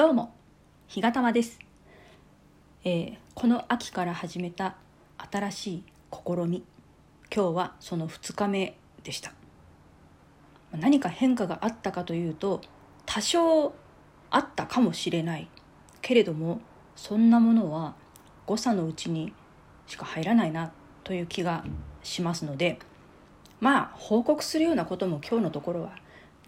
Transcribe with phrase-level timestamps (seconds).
[0.00, 0.32] どうも
[0.88, 1.58] 日がたまです、
[2.84, 4.76] えーこの秋から始めた
[5.30, 6.64] 新しい試み。
[7.30, 9.34] 今日はその2日目でした。
[10.72, 12.62] 何か変化があったかというと
[13.04, 13.74] 多少
[14.30, 15.50] あったかもしれない。
[16.00, 16.62] けれども
[16.96, 17.94] そんなものは
[18.46, 19.34] 誤差のうちに
[19.86, 20.72] しか入らないな
[21.04, 21.62] という気が
[22.02, 22.78] しますので
[23.60, 25.92] まあ報告するようなことも今日のところは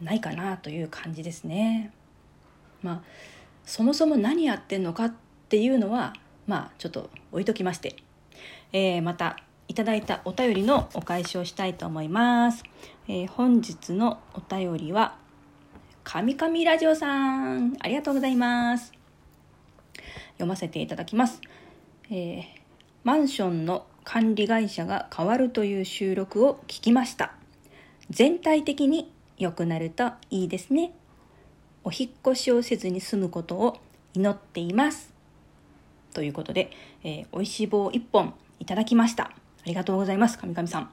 [0.00, 1.92] ないかなという感じですね。
[2.82, 3.02] まあ
[3.64, 5.14] そもそも何やってんのかっ
[5.48, 6.14] ていうのは
[6.46, 7.96] まあちょっと置いときまして、
[8.72, 9.36] えーまた
[9.68, 12.62] いただいたお便りのお返しをしたいと思います。
[13.08, 15.16] えー本日のお便りは
[16.04, 18.92] かみかみラジオさんありがとうございます。
[20.32, 21.40] 読ませていただきます。
[22.10, 22.42] えー
[23.04, 27.32] マンションの管理会社が変わるという収録を聞きました。
[28.10, 30.92] 全体的に良くなるといいですね。
[31.84, 33.78] お引っ越しをせずに済むことを
[34.14, 35.12] 祈っています。
[36.14, 36.70] ということで、
[37.02, 39.24] えー、おいしい棒1本いただきました。
[39.24, 39.32] あ
[39.64, 40.90] りがとうございます、神々さん。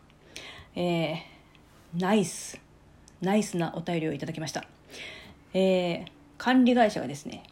[0.76, 2.60] えー、ナイス、
[3.22, 4.66] ナイスなお便りをいただきました。
[5.54, 6.06] えー、
[6.38, 7.44] 管理会社がですね、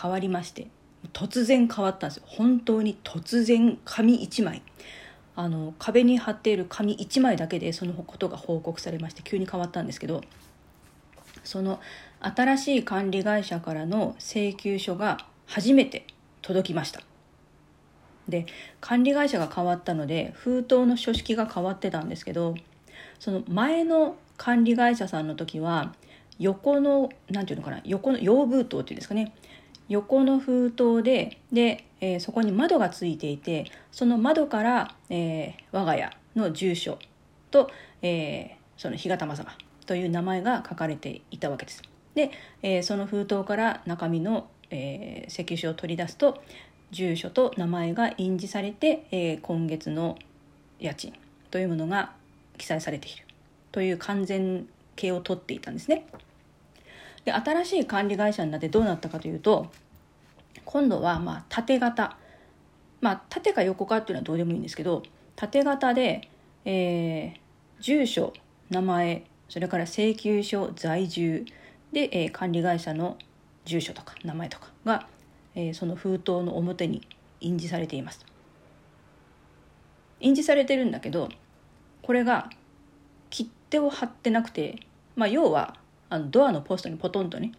[0.00, 0.68] 変わりまして、
[1.12, 2.24] 突然変わったんですよ。
[2.26, 4.62] 本当に突然紙1枚。
[5.38, 10.22] あの壁に貼っている紙1枚だけでそのことが報告されまして急に変わったんですけど
[11.46, 11.80] その
[12.20, 16.06] 新しい管理会社からの請求書が初めて
[16.42, 17.00] 届きました。
[18.28, 18.46] で
[18.80, 22.56] 管理会社が変わったので封筒の書式が変わってたんですけど
[23.20, 25.94] その前の管理会社さんの時は
[26.40, 29.32] 横の何ていうのかな横の用封筒っていうんですかね。
[29.88, 36.98] 横の封筒でで、えーそこに窓がついていてその窓から、えー我が家の住所
[37.52, 37.70] と、
[38.02, 39.56] えーその日がたま様
[39.86, 41.82] という名前が書かれていたわけです。
[42.14, 42.30] で、
[42.62, 46.42] えーその封筒から中身の、えー請求書を取り出すと
[46.90, 50.18] 住所と名前が印字されて、えー今月の
[50.78, 51.12] 家賃
[51.50, 52.12] というものが
[52.58, 53.24] 記載されている
[53.72, 54.66] という完全
[54.96, 56.06] 形を取っていたんですね。
[57.24, 59.66] で新しい管理会社になってどうなったかというと
[60.64, 62.16] 今度はまあ縦型
[63.00, 65.02] まあ縦か横かっていうのはどうでもいいんですけど
[65.34, 66.28] 縦型で、
[66.64, 67.46] えー
[67.78, 68.32] 住所
[68.70, 71.44] 名前それから請求書在住。
[71.92, 73.16] で、えー管理会社の
[73.64, 75.06] 住所とか名前とかが、
[75.54, 77.06] えーその封筒の表に
[77.40, 78.24] 印字されています。
[80.20, 81.28] 印字されてるんだけど
[82.02, 82.50] これが
[83.30, 84.80] 切手を貼ってなくて、
[85.14, 85.76] まあ、要は
[86.08, 87.52] あのドアのポストにポトンとね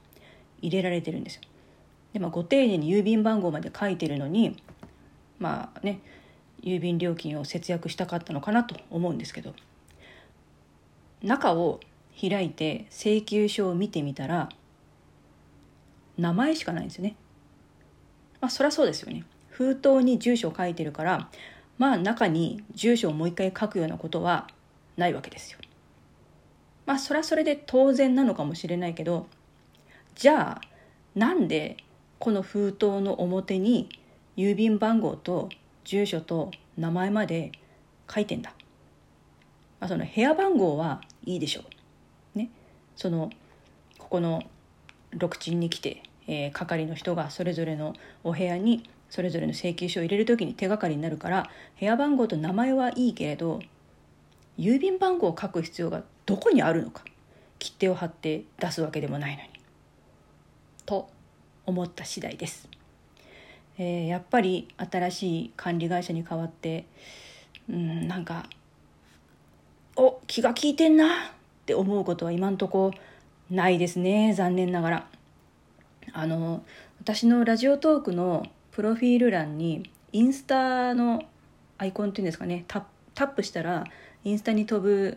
[0.61, 1.41] 入れられてるんですよ。
[2.13, 4.57] で、まあ、ご丁寧に郵便番号まで書いてるのに
[5.39, 5.99] まあね
[6.63, 9.53] 郵便料金を節約したかったのかなと思うんですけど。
[11.27, 11.79] 中を
[12.19, 14.49] 開いて請求書を見てみたら
[16.17, 17.15] 名前しかないんですよね。
[18.41, 19.23] まあそりゃそうですよね。
[19.49, 21.29] 封筒に住所を書いてるから
[21.77, 24.47] まあ中に住所をもう一回書くようなことは
[24.95, 25.59] ないわけですよ。
[26.85, 29.27] まあそれはそれで当然なのかもしれないけど
[30.15, 30.61] じゃあ
[31.13, 31.77] なんで
[32.19, 33.89] この封筒の表に
[34.37, 35.49] 郵便番号と
[35.83, 37.51] 住所と名前まで
[38.09, 38.53] 書いてんだ、
[39.79, 41.61] まあ、その部屋番号はいいでしょ
[42.35, 42.37] う。
[42.37, 42.49] ね。
[42.95, 43.29] その
[43.97, 44.43] ここの
[45.11, 47.93] 6賃に来て、えー係の人がそれぞれの
[48.23, 51.49] お部屋にそれぞれの請求書を入れる時に手がかりになるから
[51.79, 53.61] 部屋番号と名前はいいけれど
[54.57, 57.03] 郵便番号を書く必要がどこにあるのか
[57.59, 59.49] 切手を貼って出すわけでもないのに。
[60.85, 61.09] と
[61.65, 62.69] 思った次第です、
[63.77, 66.85] えーやっぱり新しい管理会社に変わって
[67.69, 68.45] うんなんか
[70.27, 71.09] 気が利いてんなっ
[71.65, 72.91] て思うことは今んとこ
[73.49, 75.07] ないですね残念ながら。
[76.13, 76.63] あの
[77.01, 81.23] 私のラジオトークのプロフィール欄にインスタの
[81.77, 83.83] アイコンっていうんですかねタップしたら
[84.23, 85.15] インスタに飛ぶ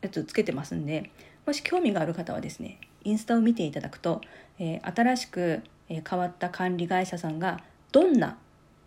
[0.00, 1.10] やつつけてますんで
[1.46, 4.22] もし興味がある方はですねインスタを見ていただくと、
[4.58, 7.60] えー新しく、変わった管理会社さんが
[7.92, 8.38] どんな、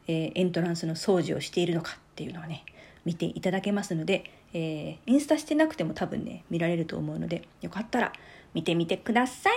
[0.08, 2.66] えーエントランスの掃除をしているのかっていうのをね
[3.06, 8.14] 見ていただけますので、えーインスタしてなくても多分ね見られると思うのでよかったら
[8.54, 9.54] 見てみてください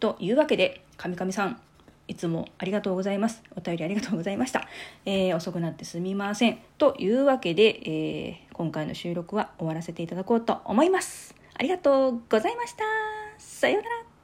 [0.00, 1.60] というわけでかみかみさん
[2.08, 3.42] いつもありがとうございます。
[3.56, 4.68] お便りありがとうございました。
[5.04, 6.58] えー遅くなってすみません。
[6.78, 11.34] というわけで、えー今回の収録は終わらせていただこうと思います。
[11.54, 12.84] ありがとうございました。
[13.38, 14.15] さようなら。